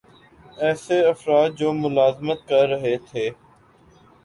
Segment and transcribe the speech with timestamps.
[0.57, 3.29] ایسے افراد جو ملازمت کررہے تھے